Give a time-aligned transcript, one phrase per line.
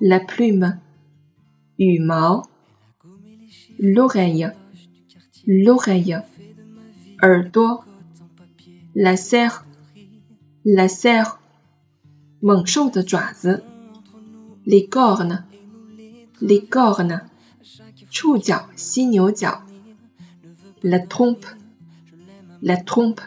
[0.00, 0.78] la plume,
[3.78, 4.50] l'oreille,
[5.46, 6.18] l'oreille,
[8.94, 9.66] la serre,
[10.64, 11.38] la serre,
[14.66, 15.44] les cornes,
[16.40, 17.20] les cornes,
[20.82, 21.46] la trompe,
[22.62, 23.20] la trompe,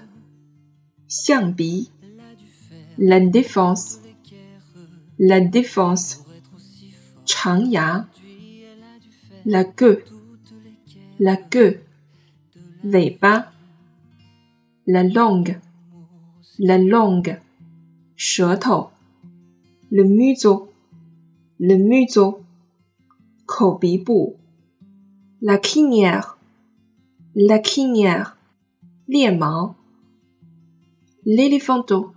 [2.97, 3.99] la défense,
[5.19, 6.23] la défense,
[9.45, 10.03] la queue,
[11.19, 11.79] la queue,
[13.19, 13.51] pas
[14.87, 15.59] la langue,
[16.59, 17.39] la langue,
[18.15, 18.89] château,
[19.91, 20.71] le museau,
[21.59, 22.41] le museau,
[23.45, 24.35] kobibou,
[25.41, 26.37] la crinière,
[27.35, 28.37] la crinière,
[31.25, 32.13] l'éléphanto,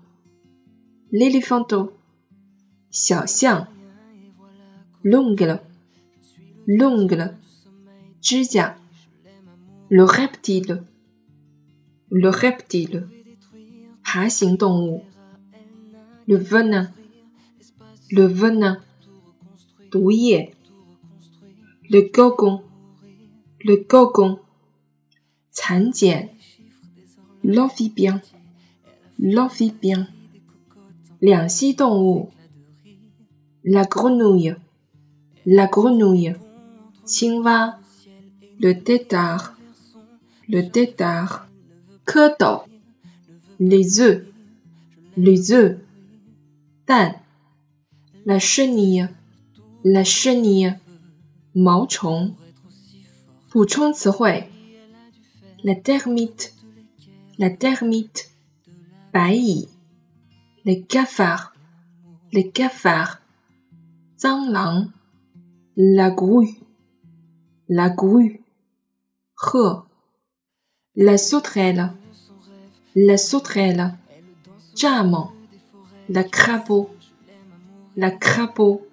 [1.13, 1.97] l'éléphanto,
[2.97, 3.69] 小象
[5.11, 5.61] l'ongle,
[6.67, 7.37] l'ongle,
[8.21, 8.77] Jia,
[9.89, 10.83] le reptile,
[12.11, 13.09] le reptile,
[16.27, 16.91] le venin,
[18.11, 18.83] le venin,
[21.89, 22.63] le gogon,
[23.65, 24.41] le gogon,
[27.45, 28.21] l'amphibien,
[29.21, 30.09] l'amphibien,
[33.63, 34.57] la grenouille
[35.49, 36.35] la grenouille,
[37.07, 37.79] Chingwa,
[38.59, 39.57] le tétard,
[40.49, 41.47] le tétard,
[42.05, 42.63] Keto,
[43.61, 44.27] les œufs,
[45.17, 45.79] les œufs,
[46.85, 47.15] Tan,
[48.25, 49.09] la chenille,
[49.85, 50.75] la chenille,
[51.55, 52.35] Mauchong,
[55.63, 56.55] la termite,
[57.39, 58.33] la termite,
[59.15, 59.69] Bai,
[60.65, 61.55] les cafards,
[62.33, 63.21] les cafards,
[65.79, 66.49] la grue,
[67.69, 68.41] la grue,
[70.95, 71.93] la sauterelle,
[72.95, 73.93] la sauterelle,
[74.75, 75.29] jam,
[76.09, 76.89] la crapaud,
[77.95, 78.87] la crapaud,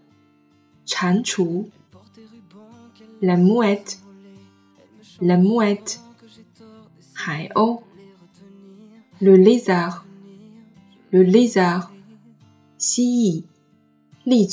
[0.86, 1.70] chanchou,
[3.22, 4.02] la mouette,
[5.22, 6.02] la mouette,
[9.22, 10.06] le lézard,
[11.12, 11.94] le lézard,
[12.78, 13.46] si,
[14.26, 14.48] li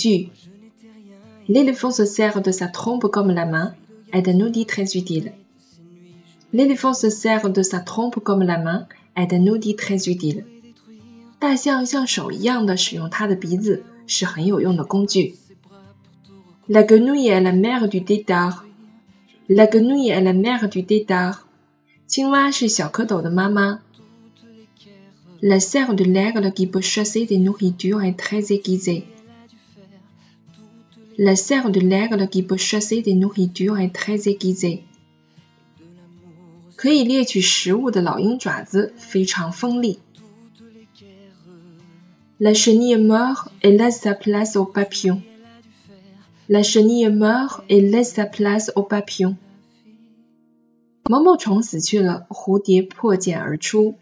[1.50, 3.73] L'éléphant se sert de sa trompe comme la main
[4.13, 5.33] est un outil très utile.
[6.53, 10.45] L'éléphant se sert de sa trompe comme la main est un outil très utile.
[11.38, 15.35] 大象像手一样的使用它的鼻子是很有用的工具。
[16.67, 18.66] La grenouille est la mère du tétard.
[19.47, 21.45] La grenouille est la mère du tétard.
[22.07, 23.81] 青蛙是小蝌蚪的妈妈。
[25.41, 29.06] La serre de l'aigle qui peut chasser des nourritures est très aiguisée.
[31.19, 34.83] La serre de l'aigle qui peut chasser des nourritures est très aiguisée.
[42.39, 45.21] La chenille meurt et laisse sa place au papillon.
[46.50, 49.36] La chenille meurt et laisse sa place au papillon.
[51.07, 53.94] 毛毛虫死去了，蝴蝶破茧而出。